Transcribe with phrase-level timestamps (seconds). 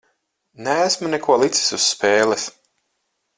[0.63, 2.49] Neesmu neko licis uz spēles.